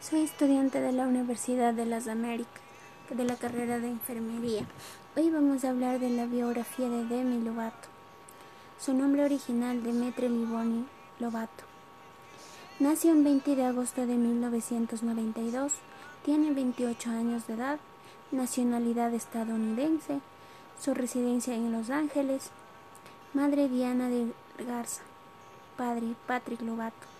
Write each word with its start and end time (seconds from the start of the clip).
Soy 0.00 0.22
estudiante 0.22 0.80
de 0.80 0.92
la 0.92 1.06
Universidad 1.06 1.74
de 1.74 1.84
las 1.84 2.08
Américas, 2.08 2.62
de 3.10 3.22
la 3.22 3.36
carrera 3.36 3.80
de 3.80 3.88
enfermería. 3.88 4.64
Hoy 5.14 5.28
vamos 5.28 5.62
a 5.62 5.68
hablar 5.68 5.98
de 5.98 6.08
la 6.08 6.24
biografía 6.24 6.88
de 6.88 7.04
Demi 7.04 7.44
Lovato. 7.44 7.86
Su 8.78 8.94
nombre 8.94 9.26
original, 9.26 9.82
Demetri 9.82 10.30
Livoni 10.30 10.86
Lovato. 11.18 11.64
Nació 12.78 13.12
el 13.12 13.22
20 13.22 13.54
de 13.54 13.64
agosto 13.66 14.06
de 14.06 14.14
1992, 14.14 15.74
tiene 16.24 16.54
28 16.54 17.10
años 17.10 17.46
de 17.46 17.54
edad, 17.54 17.78
nacionalidad 18.30 19.12
estadounidense, 19.12 20.20
su 20.80 20.94
residencia 20.94 21.54
en 21.54 21.72
Los 21.72 21.90
Ángeles, 21.90 22.48
madre 23.34 23.68
Diana 23.68 24.08
de 24.08 24.32
Garza, 24.66 25.02
padre 25.76 26.14
Patrick 26.26 26.62
Lovato. 26.62 27.19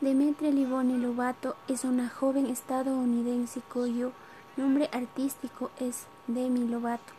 Demetria 0.00 0.50
Livoni 0.50 0.96
Lovato 0.96 1.56
es 1.68 1.84
una 1.84 2.08
joven 2.08 2.46
estadounidense 2.46 3.60
cuyo 3.60 4.12
nombre 4.56 4.88
artístico 4.94 5.70
es 5.78 6.06
Demi 6.26 6.66
Lovato. 6.66 7.12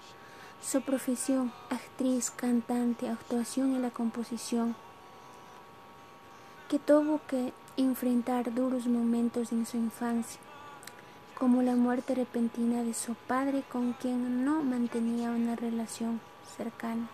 Su 0.63 0.81
profesión, 0.81 1.51
actriz, 1.69 2.31
cantante, 2.31 3.07
actuación 3.07 3.75
y 3.75 3.77
la 3.77 3.91
composición, 3.91 4.75
que 6.69 6.79
tuvo 6.79 7.21
que 7.27 7.53
enfrentar 7.77 8.51
duros 8.51 8.87
momentos 8.87 9.51
en 9.51 9.67
su 9.67 9.77
infancia, 9.77 10.41
como 11.37 11.61
la 11.61 11.75
muerte 11.75 12.15
repentina 12.15 12.81
de 12.81 12.95
su 12.95 13.13
padre 13.13 13.63
con 13.71 13.93
quien 13.93 14.43
no 14.43 14.63
mantenía 14.63 15.29
una 15.29 15.55
relación 15.55 16.19
cercana. 16.57 17.07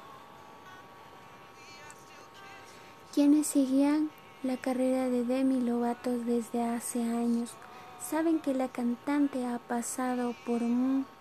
Quienes 3.13 3.47
seguían 3.47 4.11
la 4.43 4.55
carrera 4.55 5.09
de 5.09 5.23
Demi 5.23 5.61
Lovato 5.61 6.11
desde 6.11 6.63
hace 6.63 7.01
años. 7.01 7.51
Saben 7.99 8.39
que 8.39 8.53
la 8.53 8.67
cantante 8.67 9.45
ha 9.47 9.57
pasado 9.57 10.35
por 10.45 10.61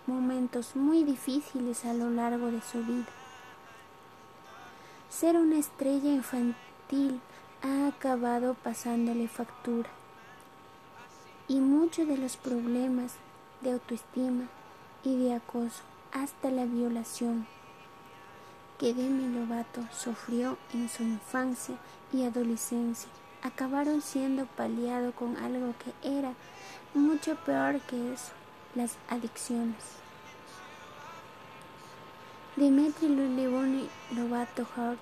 momentos 0.05 0.75
muy 0.75 1.03
difíciles 1.03 1.83
a 1.85 1.93
lo 1.93 2.11
largo 2.11 2.51
de 2.51 2.61
su 2.61 2.83
vida. 2.83 3.07
Ser 5.09 5.35
una 5.35 5.57
estrella 5.57 6.11
infantil 6.11 7.19
ha 7.63 7.87
acabado 7.87 8.53
pasándole 8.53 9.27
factura. 9.27 9.89
Y 11.47 11.59
muchos 11.59 12.07
de 12.07 12.17
los 12.17 12.37
problemas 12.37 13.13
de 13.61 13.71
autoestima 13.71 14.43
y 15.03 15.17
de 15.17 15.33
acoso, 15.33 15.81
hasta 16.11 16.51
la 16.51 16.65
violación, 16.65 17.47
que 18.77 18.93
Demi 18.93 19.27
Lovato 19.33 19.81
sufrió 19.91 20.57
en 20.73 20.87
su 20.89 21.03
infancia 21.03 21.75
y 22.13 22.23
adolescencia 22.23 23.09
acabaron 23.43 24.01
siendo 24.01 24.45
paliado 24.45 25.11
con 25.13 25.37
algo 25.37 25.73
que 25.79 26.17
era 26.17 26.33
mucho 26.93 27.35
peor 27.35 27.79
que 27.81 28.13
eso, 28.13 28.31
las 28.75 28.97
adicciones. 29.09 29.75
Dimitri 32.55 33.09
Luliboni 33.09 33.87
Lovato 34.15 34.67
Hart, 34.75 34.99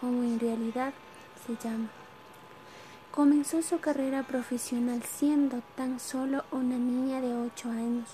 como 0.00 0.24
en 0.24 0.40
realidad 0.40 0.92
se 1.46 1.56
llama, 1.56 1.88
comenzó 3.12 3.62
su 3.62 3.78
carrera 3.78 4.24
profesional 4.24 5.02
siendo 5.04 5.62
tan 5.76 6.00
solo 6.00 6.44
una 6.50 6.76
niña 6.76 7.20
de 7.20 7.34
8 7.34 7.70
años. 7.70 8.08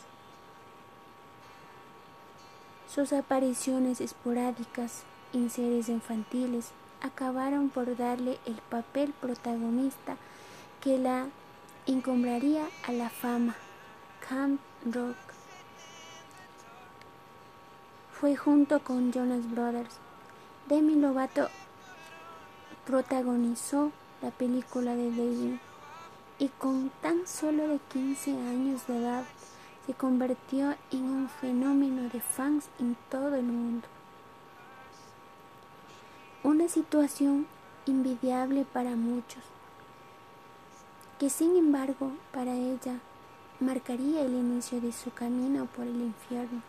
Sus 2.93 3.13
apariciones 3.13 4.01
esporádicas 4.01 5.05
en 5.33 5.51
series 5.51 5.89
infantiles 5.89 6.73
acabaron 7.03 7.69
por 7.69 7.97
darle 7.97 8.39
el 8.47 8.57
papel 8.69 9.13
protagonista 9.21 10.17
que 10.81 10.99
la 10.99 11.27
encumbraría 11.87 12.67
a 12.87 12.93
la 12.93 13.09
fama, 13.09 13.55
Camp 14.29 14.61
Rock. 14.85 15.17
Fue 18.13 18.37
junto 18.37 18.81
con 18.81 19.13
Jonas 19.13 19.51
Brothers. 19.51 19.99
Demi 20.69 20.95
Lovato 20.95 21.49
protagonizó 22.87 23.93
la 24.23 24.31
película 24.31 24.97
de 24.97 25.11
David 25.11 25.57
y 26.39 26.49
con 26.49 26.91
tan 27.03 27.27
solo 27.27 27.69
de 27.69 27.79
15 27.93 28.31
años 28.33 28.87
de 28.87 28.99
edad 28.99 29.25
se 29.87 29.95
convirtió 29.95 30.75
en 30.91 31.03
un 31.05 31.29
fenómeno 31.29 32.09
de 32.09 32.21
fans 32.21 32.69
en 32.79 32.97
todo 33.11 33.35
el 33.37 33.45
mundo. 33.45 33.87
Una 36.47 36.69
situación 36.69 37.45
invidiable 37.87 38.65
para 38.73 38.91
muchos, 38.91 39.43
que 41.19 41.29
sin 41.29 41.57
embargo 41.57 42.13
para 42.33 42.55
ella 42.55 43.01
marcaría 43.59 44.21
el 44.21 44.33
inicio 44.33 44.81
de 44.81 44.93
su 44.93 45.13
camino 45.13 45.67
por 45.67 45.89
el 45.89 46.01
infierno. 46.01 46.63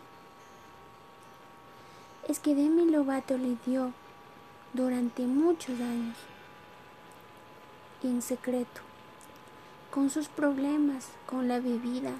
Es 2.26 2.40
que 2.40 2.56
Demi 2.56 2.90
Lovato 2.90 3.38
le 3.38 3.56
dio 3.66 3.92
durante 4.72 5.28
muchos 5.28 5.78
años, 5.78 6.16
en 8.02 8.20
secreto, 8.20 8.80
con 9.92 10.10
sus 10.10 10.26
problemas 10.26 11.06
con 11.24 11.46
la 11.46 11.60
bebida, 11.60 12.14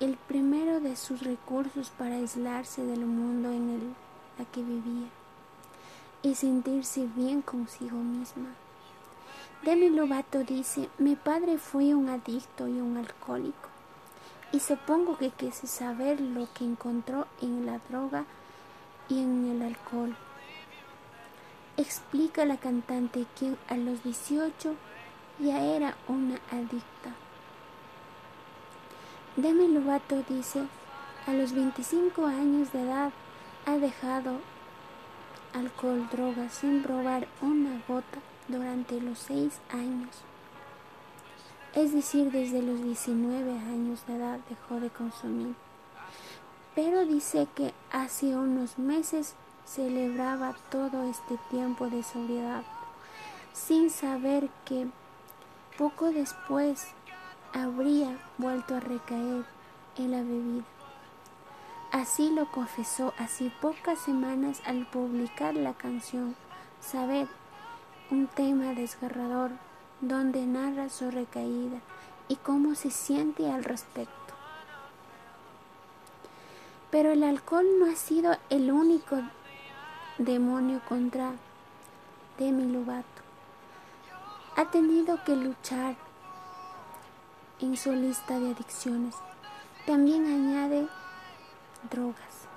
el 0.00 0.16
primero 0.16 0.80
de 0.80 0.96
sus 0.96 1.22
recursos 1.22 1.90
para 1.90 2.16
aislarse 2.16 2.82
del 2.82 3.06
mundo 3.06 3.52
en 3.52 3.70
el 3.70 3.94
la 4.36 4.44
que 4.46 4.64
vivía 4.64 5.19
y 6.22 6.34
sentirse 6.34 7.06
bien 7.16 7.42
consigo 7.42 7.96
misma. 7.96 8.48
Demi 9.62 9.90
Lovato 9.90 10.42
dice, 10.44 10.88
mi 10.98 11.16
padre 11.16 11.58
fue 11.58 11.94
un 11.94 12.08
adicto 12.08 12.66
y 12.66 12.80
un 12.80 12.96
alcohólico, 12.96 13.68
y 14.52 14.60
supongo 14.60 15.18
que 15.18 15.30
quise 15.30 15.66
saber 15.66 16.20
lo 16.20 16.48
que 16.54 16.64
encontró 16.64 17.26
en 17.42 17.66
la 17.66 17.78
droga 17.90 18.24
y 19.08 19.22
en 19.22 19.50
el 19.50 19.62
alcohol. 19.62 20.16
Explica 21.76 22.44
la 22.44 22.56
cantante 22.56 23.26
quien 23.38 23.56
a 23.68 23.76
los 23.76 24.02
18 24.02 24.74
ya 25.38 25.62
era 25.62 25.96
una 26.08 26.36
adicta. 26.50 27.14
Demi 29.36 29.68
Lovato 29.68 30.22
dice, 30.28 30.62
a 31.26 31.32
los 31.32 31.52
25 31.52 32.26
años 32.26 32.72
de 32.72 32.82
edad 32.82 33.12
ha 33.66 33.76
dejado 33.76 34.40
alcohol, 35.52 36.08
drogas 36.10 36.54
sin 36.54 36.82
probar 36.82 37.26
una 37.40 37.82
gota 37.86 38.18
durante 38.48 39.00
los 39.00 39.18
6 39.20 39.60
años. 39.70 40.16
Es 41.74 41.92
decir, 41.92 42.32
desde 42.32 42.62
los 42.62 42.82
19 42.82 43.50
años 43.52 44.04
de 44.06 44.16
edad 44.16 44.40
dejó 44.48 44.80
de 44.80 44.90
consumir. 44.90 45.54
Pero 46.74 47.04
dice 47.04 47.46
que 47.54 47.72
hace 47.92 48.36
unos 48.36 48.78
meses 48.78 49.34
celebraba 49.64 50.54
todo 50.70 51.08
este 51.08 51.38
tiempo 51.50 51.88
de 51.88 52.02
sobriedad, 52.02 52.64
sin 53.52 53.90
saber 53.90 54.48
que 54.64 54.88
poco 55.78 56.10
después 56.10 56.88
habría 57.52 58.18
vuelto 58.38 58.74
a 58.74 58.80
recaer 58.80 59.44
en 59.96 60.10
la 60.10 60.18
bebida. 60.18 60.64
Así 61.92 62.30
lo 62.30 62.46
confesó 62.52 63.14
hace 63.18 63.50
pocas 63.60 63.98
semanas 63.98 64.62
al 64.64 64.86
publicar 64.86 65.54
la 65.54 65.74
canción 65.74 66.36
Saber, 66.80 67.26
un 68.10 68.28
tema 68.28 68.74
desgarrador 68.74 69.50
donde 70.00 70.46
narra 70.46 70.88
su 70.88 71.10
recaída 71.10 71.80
y 72.28 72.36
cómo 72.36 72.76
se 72.76 72.90
siente 72.90 73.50
al 73.50 73.64
respecto. 73.64 74.14
Pero 76.92 77.10
el 77.10 77.24
alcohol 77.24 77.66
no 77.80 77.90
ha 77.90 77.96
sido 77.96 78.36
el 78.50 78.70
único 78.70 79.18
demonio 80.18 80.80
contra 80.88 81.32
Demi 82.38 82.72
Lovato. 82.72 83.06
Ha 84.56 84.70
tenido 84.70 85.22
que 85.24 85.34
luchar 85.34 85.96
en 87.60 87.76
su 87.76 87.92
lista 87.92 88.38
de 88.38 88.52
adicciones. 88.52 89.16
También 89.86 90.26
añade 90.26 90.88
drogas 91.88 92.48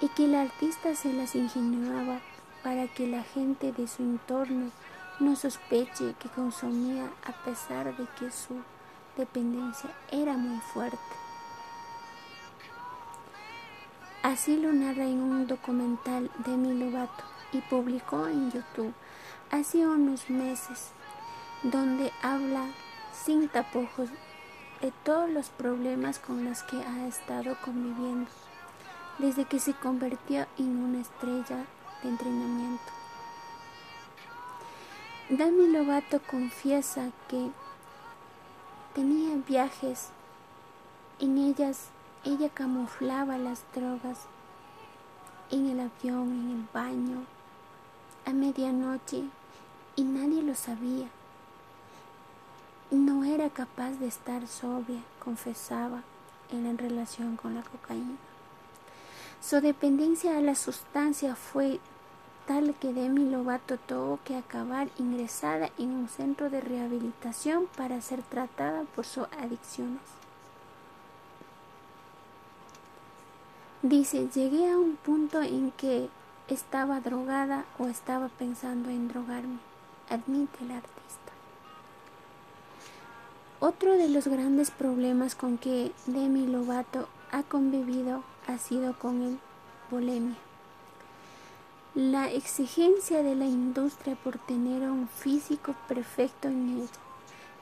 y 0.00 0.08
que 0.08 0.24
el 0.26 0.34
artista 0.34 0.94
se 0.94 1.12
las 1.12 1.34
ingeniaba 1.34 2.20
para 2.62 2.86
que 2.88 3.06
la 3.06 3.22
gente 3.22 3.72
de 3.72 3.86
su 3.86 4.02
entorno 4.02 4.70
no 5.20 5.36
sospeche 5.36 6.14
que 6.18 6.28
consumía 6.28 7.10
a 7.24 7.32
pesar 7.44 7.96
de 7.96 8.06
que 8.18 8.30
su 8.30 8.56
dependencia 9.16 9.90
era 10.10 10.34
muy 10.34 10.58
fuerte. 10.60 10.98
Así 14.22 14.56
lo 14.56 14.72
narra 14.72 15.04
en 15.04 15.22
un 15.22 15.46
documental 15.46 16.30
de 16.46 16.56
Lovato 16.56 17.24
y 17.52 17.60
publicó 17.60 18.26
en 18.26 18.50
YouTube 18.50 18.94
hace 19.50 19.86
unos 19.86 20.28
meses, 20.30 20.92
donde 21.62 22.10
habla 22.22 22.66
sin 23.12 23.48
tapujos 23.48 24.08
de 24.84 24.92
todos 25.02 25.30
los 25.30 25.48
problemas 25.48 26.18
con 26.18 26.44
los 26.44 26.62
que 26.62 26.76
ha 26.76 27.06
estado 27.06 27.56
conviviendo 27.64 28.30
desde 29.18 29.46
que 29.46 29.58
se 29.58 29.72
convirtió 29.72 30.44
en 30.58 30.76
una 30.76 31.00
estrella 31.00 31.64
de 32.02 32.10
entrenamiento. 32.10 32.92
Dami 35.30 35.68
Lovato 35.68 36.20
confiesa 36.30 37.08
que 37.28 37.50
tenía 38.94 39.34
viajes, 39.48 40.10
en 41.18 41.38
ellas 41.38 41.88
ella 42.22 42.50
camuflaba 42.50 43.38
las 43.38 43.64
drogas 43.74 44.26
en 45.50 45.70
el 45.70 45.80
avión, 45.80 46.30
en 46.30 46.50
el 46.50 46.68
baño, 46.74 47.24
a 48.26 48.34
medianoche 48.34 49.22
y 49.96 50.04
nadie 50.04 50.42
lo 50.42 50.54
sabía. 50.54 51.08
No 52.94 53.24
era 53.24 53.50
capaz 53.50 53.90
de 53.98 54.06
estar 54.06 54.46
sobria, 54.46 55.00
confesaba 55.18 56.04
en 56.52 56.78
relación 56.78 57.36
con 57.36 57.56
la 57.56 57.62
cocaína. 57.62 58.14
Su 59.42 59.60
dependencia 59.60 60.38
a 60.38 60.40
la 60.40 60.54
sustancia 60.54 61.34
fue 61.34 61.80
tal 62.46 62.72
que 62.76 62.92
Demi 62.92 63.28
Lovato 63.28 63.78
tuvo 63.78 64.20
que 64.24 64.36
acabar 64.36 64.90
ingresada 64.96 65.70
en 65.76 65.90
un 65.90 66.08
centro 66.08 66.50
de 66.50 66.60
rehabilitación 66.60 67.66
para 67.76 68.00
ser 68.00 68.22
tratada 68.22 68.84
por 68.94 69.04
sus 69.04 69.26
adicciones. 69.40 70.00
Dice, 73.82 74.28
llegué 74.32 74.70
a 74.70 74.78
un 74.78 74.94
punto 74.94 75.42
en 75.42 75.72
que 75.72 76.08
estaba 76.46 77.00
drogada 77.00 77.64
o 77.76 77.88
estaba 77.88 78.28
pensando 78.28 78.88
en 78.88 79.08
drogarme, 79.08 79.58
admite 80.08 80.62
el 80.62 80.70
artista. 80.70 81.23
Otro 83.60 83.96
de 83.96 84.08
los 84.08 84.26
grandes 84.26 84.70
problemas 84.70 85.34
con 85.34 85.58
que 85.58 85.92
Demi 86.06 86.46
Lovato 86.46 87.08
ha 87.30 87.42
convivido 87.42 88.22
ha 88.46 88.58
sido 88.58 88.98
con 88.98 89.22
el 89.22 89.38
bulimia. 89.90 90.36
La 91.94 92.30
exigencia 92.30 93.22
de 93.22 93.36
la 93.36 93.46
industria 93.46 94.16
por 94.16 94.38
tener 94.38 94.82
un 94.82 95.08
físico 95.08 95.74
perfecto 95.86 96.48
en 96.48 96.78
ella, 96.78 96.88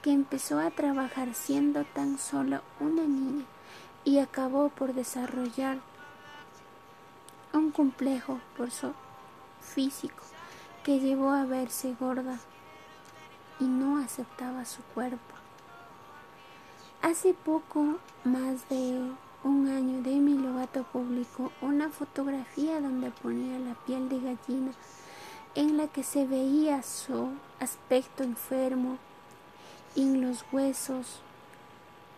que 0.00 0.10
empezó 0.10 0.58
a 0.58 0.70
trabajar 0.70 1.34
siendo 1.34 1.84
tan 1.84 2.18
solo 2.18 2.62
una 2.80 3.02
niña 3.02 3.44
y 4.04 4.18
acabó 4.18 4.70
por 4.70 4.94
desarrollar 4.94 5.78
un 7.52 7.70
complejo 7.70 8.40
por 8.56 8.70
su 8.70 8.92
físico 9.60 10.24
que 10.82 10.98
llevó 10.98 11.30
a 11.30 11.44
verse 11.44 11.94
gorda 12.00 12.38
y 13.60 13.64
no 13.64 13.98
aceptaba 13.98 14.64
su 14.64 14.82
cuerpo. 14.94 15.41
Hace 17.02 17.34
poco 17.34 17.98
más 18.22 18.68
de 18.68 18.96
un 19.42 19.68
año 19.68 20.02
Demi 20.02 20.34
Lovato 20.38 20.84
publicó 20.84 21.50
una 21.60 21.88
fotografía 21.88 22.80
donde 22.80 23.10
ponía 23.10 23.58
la 23.58 23.74
piel 23.74 24.08
de 24.08 24.20
gallina 24.20 24.70
en 25.56 25.76
la 25.76 25.88
que 25.88 26.04
se 26.04 26.28
veía 26.28 26.84
su 26.84 27.30
aspecto 27.58 28.22
enfermo 28.22 28.98
en 29.96 30.20
los 30.20 30.44
huesos 30.52 31.18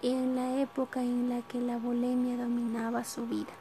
en 0.02 0.36
la 0.36 0.60
época 0.60 1.00
en 1.00 1.30
la 1.30 1.40
que 1.40 1.62
la 1.62 1.78
bulimia 1.78 2.36
dominaba 2.36 3.04
su 3.04 3.26
vida. 3.26 3.54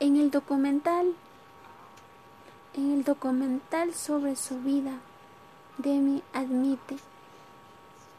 En 0.00 0.18
el 0.18 0.30
documental 0.30 1.14
en 2.74 2.92
el 2.92 3.04
documental 3.04 3.94
sobre 3.94 4.36
su 4.36 4.60
vida, 4.60 4.98
Demi 5.78 6.22
admite 6.34 6.98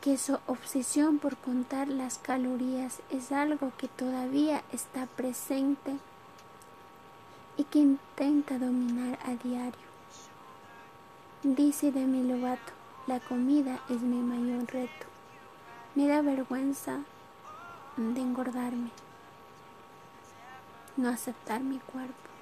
que 0.04 0.18
su 0.18 0.38
obsesión 0.48 1.18
por 1.18 1.38
contar 1.38 1.88
las 1.88 2.18
calorías 2.18 3.00
es 3.10 3.32
algo 3.32 3.72
que 3.78 3.88
todavía 3.88 4.62
está 4.74 5.06
presente 5.06 5.96
y 7.56 7.64
que 7.64 7.80
intenta 7.80 8.60
dominar 8.60 9.18
a 9.24 9.36
diario. 9.42 9.88
Dice 11.44 11.94
Demi 11.94 12.22
Lovato, 12.22 12.74
la 13.08 13.22
comida 13.22 13.80
es 13.90 14.02
mi 14.02 14.18
mayor 14.18 14.70
reto. 14.74 15.06
Me 15.96 16.10
da 16.10 16.22
vergüenza 16.22 17.00
de 17.96 18.20
engordarme, 18.20 18.92
no 20.98 21.08
aceptar 21.08 21.62
mi 21.62 21.80
cuerpo. 21.80 22.33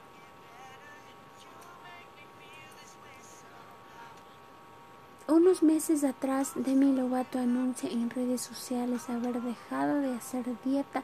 Unos 5.31 5.63
meses 5.63 6.03
atrás, 6.03 6.51
Demi 6.55 6.93
Lovato 6.93 7.39
anuncia 7.39 7.89
en 7.89 8.09
redes 8.09 8.41
sociales 8.41 9.09
haber 9.09 9.41
dejado 9.41 10.01
de 10.01 10.13
hacer 10.13 10.43
dieta 10.65 11.03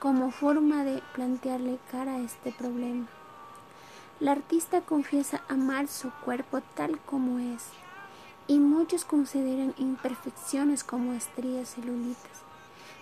como 0.00 0.32
forma 0.32 0.82
de 0.82 1.00
plantearle 1.14 1.78
cara 1.88 2.14
a 2.14 2.18
este 2.18 2.50
problema. 2.50 3.06
La 4.18 4.32
artista 4.32 4.80
confiesa 4.80 5.44
amar 5.48 5.86
su 5.86 6.10
cuerpo 6.24 6.62
tal 6.74 6.98
como 6.98 7.38
es, 7.38 7.68
y 8.48 8.58
muchos 8.58 9.04
consideran 9.04 9.72
imperfecciones 9.78 10.82
como 10.82 11.12
estrías 11.12 11.68
celulitas. 11.68 12.42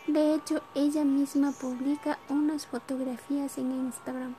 De 0.07 0.35
hecho, 0.35 0.61
ella 0.75 1.03
misma 1.03 1.53
publica 1.53 2.19
unas 2.29 2.67
fotografías 2.67 3.57
en 3.57 3.73
Instagram 3.73 4.35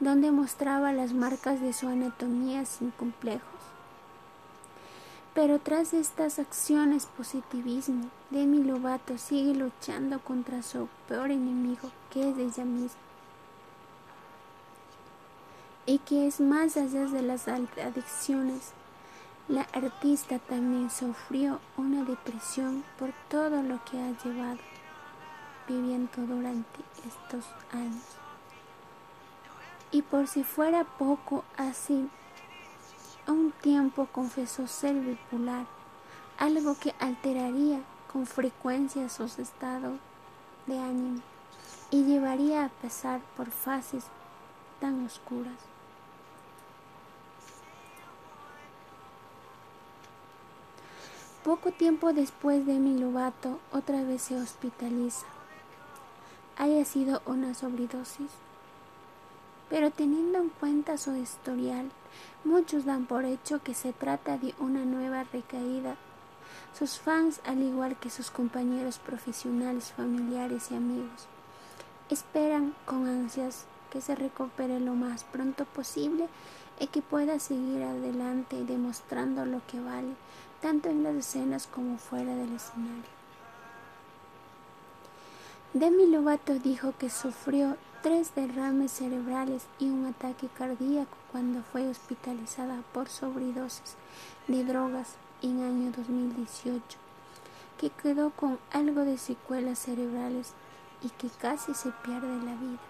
donde 0.00 0.32
mostraba 0.32 0.92
las 0.92 1.12
marcas 1.12 1.60
de 1.60 1.72
su 1.72 1.86
anatomía 1.86 2.64
sin 2.64 2.90
complejos. 2.90 3.77
Pero 5.38 5.60
tras 5.60 5.94
estas 5.94 6.40
acciones 6.40 7.06
positivismo, 7.06 8.10
Demi 8.30 8.64
Lovato 8.64 9.16
sigue 9.18 9.54
luchando 9.54 10.18
contra 10.18 10.64
su 10.64 10.88
peor 11.06 11.30
enemigo, 11.30 11.92
que 12.10 12.28
es 12.28 12.38
ella 12.38 12.64
misma. 12.64 12.98
Y 15.86 15.98
que 15.98 16.26
es 16.26 16.40
más 16.40 16.76
allá 16.76 17.04
de 17.06 17.22
las 17.22 17.46
adicciones. 17.46 18.72
La 19.46 19.62
artista 19.72 20.40
también 20.40 20.90
sufrió 20.90 21.60
una 21.76 22.02
depresión 22.02 22.82
por 22.98 23.12
todo 23.28 23.62
lo 23.62 23.78
que 23.84 23.96
ha 23.96 24.10
llevado 24.24 24.58
viviendo 25.68 26.20
durante 26.26 26.80
estos 27.06 27.44
años. 27.70 28.02
Y 29.92 30.02
por 30.02 30.26
si 30.26 30.42
fuera 30.42 30.82
poco 30.82 31.44
así, 31.56 32.08
un 33.32 33.52
tiempo 33.52 34.08
confesó 34.10 34.66
ser 34.66 34.94
bipolar, 34.94 35.66
algo 36.38 36.76
que 36.78 36.94
alteraría 36.98 37.80
con 38.10 38.26
frecuencia 38.26 39.08
sus 39.08 39.38
estados 39.38 39.98
de 40.66 40.78
ánimo 40.78 41.20
y 41.90 42.04
llevaría 42.04 42.64
a 42.64 42.68
pasar 42.68 43.20
por 43.36 43.50
fases 43.50 44.04
tan 44.80 45.04
oscuras. 45.04 45.54
Poco 51.44 51.70
tiempo 51.70 52.12
después 52.12 52.66
de 52.66 52.78
mi 52.78 52.98
Lovato 52.98 53.58
otra 53.72 54.02
vez 54.02 54.22
se 54.22 54.36
hospitaliza. 54.36 55.26
Haya 56.56 56.84
sido 56.84 57.22
una 57.24 57.54
sobredosis. 57.54 58.47
Pero 59.68 59.90
teniendo 59.90 60.38
en 60.38 60.48
cuenta 60.48 60.96
su 60.96 61.14
historial, 61.16 61.90
muchos 62.44 62.84
dan 62.84 63.06
por 63.06 63.24
hecho 63.24 63.62
que 63.62 63.74
se 63.74 63.92
trata 63.92 64.38
de 64.38 64.54
una 64.58 64.84
nueva 64.84 65.24
recaída. 65.24 65.96
Sus 66.78 66.98
fans, 66.98 67.40
al 67.44 67.62
igual 67.62 67.96
que 67.96 68.10
sus 68.10 68.30
compañeros 68.30 68.98
profesionales, 68.98 69.92
familiares 69.96 70.70
y 70.70 70.76
amigos, 70.76 71.26
esperan 72.08 72.74
con 72.86 73.06
ansias 73.06 73.66
que 73.90 74.00
se 74.00 74.14
recupere 74.14 74.80
lo 74.80 74.94
más 74.94 75.24
pronto 75.24 75.64
posible 75.64 76.28
y 76.80 76.86
que 76.86 77.02
pueda 77.02 77.38
seguir 77.38 77.82
adelante 77.82 78.64
demostrando 78.64 79.44
lo 79.44 79.60
que 79.66 79.80
vale, 79.80 80.14
tanto 80.62 80.88
en 80.88 81.02
las 81.02 81.16
escenas 81.16 81.66
como 81.66 81.98
fuera 81.98 82.34
del 82.34 82.54
escenario. 82.54 83.17
Demi 85.74 86.06
Lovato 86.06 86.54
dijo 86.54 86.94
que 86.98 87.10
sufrió 87.10 87.76
tres 88.02 88.34
derrames 88.34 88.90
cerebrales 88.90 89.66
y 89.78 89.90
un 89.90 90.06
ataque 90.06 90.48
cardíaco 90.48 91.14
cuando 91.30 91.62
fue 91.62 91.86
hospitalizada 91.86 92.82
por 92.94 93.10
sobredosis 93.10 93.96
de 94.46 94.64
drogas 94.64 95.16
en 95.42 95.62
año 95.62 95.92
2018, 95.94 96.80
que 97.78 97.90
quedó 97.90 98.30
con 98.30 98.58
algo 98.70 99.02
de 99.02 99.18
secuelas 99.18 99.80
cerebrales 99.80 100.54
y 101.02 101.10
que 101.10 101.28
casi 101.28 101.74
se 101.74 101.90
pierde 102.02 102.28
la 102.28 102.54
vida. 102.54 102.80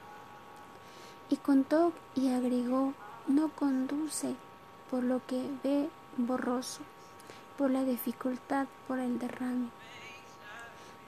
Y 1.31 1.37
contó 1.37 1.93
y 2.15 2.29
agregó, 2.29 2.95
no 3.27 3.49
conduce 3.49 4.37
por 4.89 5.03
lo 5.03 5.21
que 5.27 5.51
ve 5.65 5.89
borroso, 6.17 6.83
por 7.57 7.73
la 7.73 7.83
dificultad 7.83 8.69
por 8.87 9.01
el 9.01 9.19
derrame. 9.19 9.71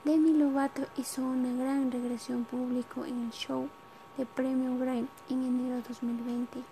Demi 0.03 0.33
Lovato 0.33 0.81
hizo 0.97 1.21
una 1.21 1.53
gran 1.53 1.91
regresión 1.91 2.43
público 2.43 3.05
en 3.05 3.25
el 3.25 3.31
show 3.31 3.69
de 4.17 4.25
Premio 4.25 4.75
Grammy 4.79 5.07
en 5.29 5.43
enero 5.43 5.83
2020 5.87 6.63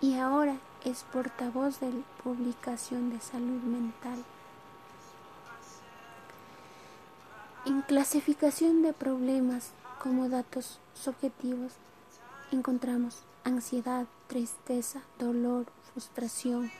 y 0.00 0.14
ahora 0.14 0.56
es 0.84 1.02
portavoz 1.12 1.80
de 1.80 1.90
publicación 2.22 3.10
de 3.10 3.18
salud 3.18 3.60
mental. 3.62 4.24
En 7.64 7.82
clasificación 7.82 8.82
de 8.82 8.92
problemas 8.92 9.72
como 10.00 10.28
datos 10.28 10.78
subjetivos 10.94 11.72
encontramos 12.52 13.24
ansiedad, 13.42 14.06
tristeza, 14.28 15.02
dolor, 15.18 15.66
frustración, 15.92 16.70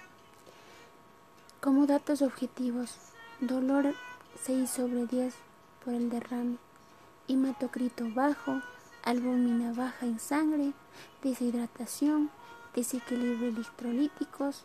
Como 1.61 1.89
datos 1.89 2.23
objetivos, 2.23 2.95
dolor 3.41 3.93
6 4.45 4.71
sobre 4.71 5.07
10 5.07 5.46
por 5.87 5.95
el 5.95 6.11
derrame, 6.11 6.57
hematocrito 7.29 8.07
bajo, 8.13 8.61
albúmina 9.05 9.73
baja 9.73 10.05
en 10.05 10.19
sangre, 10.19 10.73
deshidratación, 11.23 12.29
desequilibrio 12.75 13.51
electrolíticos. 13.51 14.65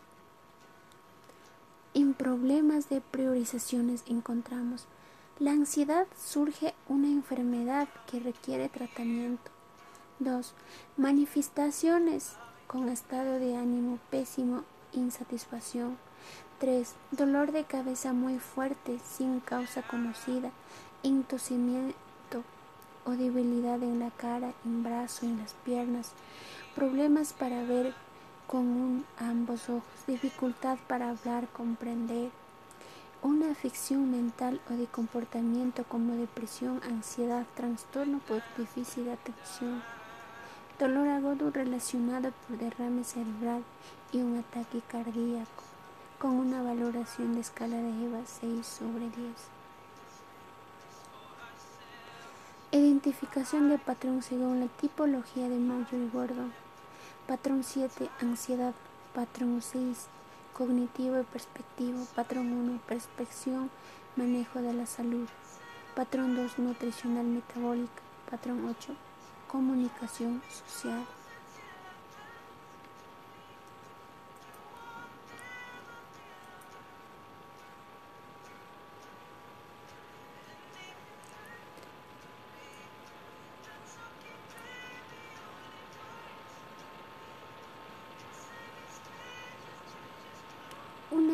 En 1.94 2.12
problemas 2.12 2.88
de 2.88 3.00
priorizaciones 3.00 4.02
encontramos 4.08 4.86
la 5.38 5.52
ansiedad 5.52 6.06
surge 6.16 6.74
una 6.88 7.06
enfermedad 7.08 7.88
que 8.10 8.18
requiere 8.18 8.68
tratamiento. 8.68 9.50
2. 10.18 10.54
Manifestaciones 10.96 12.32
con 12.66 12.88
estado 12.88 13.38
de 13.38 13.56
ánimo 13.56 14.00
pésimo, 14.10 14.64
insatisfacción. 14.92 15.98
3. 16.62 16.94
Dolor 17.10 17.50
de 17.50 17.64
cabeza 17.64 18.12
muy 18.12 18.38
fuerte, 18.38 19.00
sin 19.04 19.40
causa 19.40 19.82
conocida, 19.82 20.52
intosimiento 21.02 22.44
o 23.04 23.10
debilidad 23.10 23.82
en 23.82 23.98
la 23.98 24.12
cara, 24.12 24.52
en 24.64 24.84
brazo, 24.84 25.26
en 25.26 25.38
las 25.38 25.54
piernas. 25.64 26.12
Problemas 26.76 27.32
para 27.32 27.64
ver 27.64 27.92
con 28.46 29.04
ambos 29.18 29.68
ojos, 29.68 29.82
dificultad 30.06 30.78
para 30.86 31.10
hablar, 31.10 31.48
comprender 31.48 32.30
una 33.22 33.50
afección 33.50 34.12
mental 34.12 34.60
o 34.70 34.74
de 34.74 34.86
comportamiento 34.86 35.82
como 35.82 36.14
depresión, 36.14 36.80
ansiedad, 36.84 37.44
trastorno 37.56 38.20
por 38.20 38.40
de 38.40 39.12
atención, 39.12 39.82
dolor 40.78 41.08
agudo 41.08 41.50
relacionado 41.50 42.30
por 42.46 42.56
derrame 42.56 43.02
cerebral 43.02 43.64
y 44.12 44.18
un 44.18 44.38
ataque 44.38 44.80
cardíaco, 44.86 45.64
con 46.22 46.38
una 46.38 46.62
valoración 46.62 47.34
de 47.34 47.40
escala 47.40 47.76
de 47.78 48.04
EVA 48.06 48.20
6 48.24 48.64
sobre 48.64 49.10
10. 49.10 49.12
Identificación 52.70 53.68
de 53.68 53.78
patrón 53.78 54.22
según 54.22 54.60
la 54.60 54.68
tipología 54.68 55.48
de 55.48 55.58
Marjorie 55.58 56.08
Gordon. 56.10 56.52
Patrón 57.26 57.64
7, 57.64 58.08
ansiedad. 58.20 58.72
Patrón 59.12 59.60
6, 59.62 60.06
cognitivo 60.52 61.18
y 61.18 61.24
perspectivo. 61.24 62.06
Patrón 62.14 62.52
1, 62.52 62.80
perspección, 62.86 63.68
manejo 64.14 64.62
de 64.62 64.74
la 64.74 64.86
salud. 64.86 65.26
Patrón 65.96 66.36
2, 66.36 66.60
nutricional 66.60 67.26
metabólica. 67.26 68.00
Patrón 68.30 68.64
8, 68.78 68.94
comunicación 69.48 70.40
social. 70.68 71.04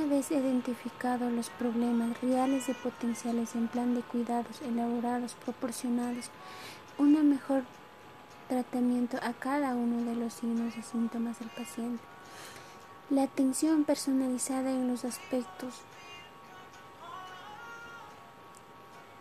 Vez 0.09 0.31
identificados 0.31 1.33
los 1.33 1.50
problemas 1.50 2.21
reales 2.21 2.67
de 2.67 2.75
potenciales 2.75 3.55
en 3.55 3.69
plan 3.69 3.95
de 3.95 4.03
cuidados 4.03 4.61
elaborados, 4.62 5.35
proporcionados 5.35 6.31
un 6.99 7.29
mejor 7.29 7.62
tratamiento 8.49 9.19
a 9.23 9.33
cada 9.33 9.75
uno 9.75 10.05
de 10.05 10.17
los 10.17 10.35
signos 10.35 10.77
y 10.77 10.83
síntomas 10.83 11.38
del 11.38 11.49
paciente. 11.50 12.03
La 13.11 13.23
atención 13.25 13.85
personalizada 13.85 14.71
en 14.71 14.88
los 14.88 15.05
aspectos 15.05 15.75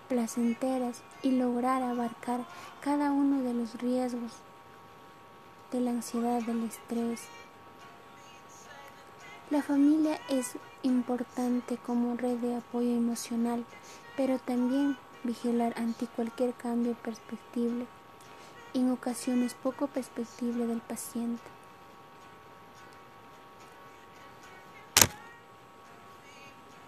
placenteras 0.07 1.01
y 1.21 1.31
lograr 1.31 1.83
abarcar 1.83 2.45
cada 2.81 3.11
uno 3.11 3.43
de 3.43 3.53
los 3.53 3.75
riesgos 3.75 4.31
de 5.71 5.81
la 5.81 5.91
ansiedad, 5.91 6.41
del 6.41 6.63
estrés, 6.63 7.21
la 9.49 9.61
familia 9.61 10.19
es 10.29 10.57
importante 10.83 11.77
como 11.77 12.17
red 12.17 12.37
de 12.37 12.55
apoyo 12.57 12.89
emocional, 12.89 13.63
pero 14.17 14.39
también 14.39 14.97
vigilar 15.23 15.73
ante 15.77 16.05
cualquier 16.07 16.53
cambio 16.53 16.95
perspectiva, 16.95 17.85
en 18.73 18.91
ocasiones 18.91 19.53
poco 19.53 19.87
perspectible 19.87 20.67
del 20.67 20.81
paciente. 20.81 21.56